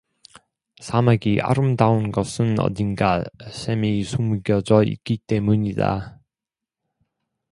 [0.79, 6.19] 사막이 아름다운 것은 어딘가 샘이 숨겨져 있기 때문이다.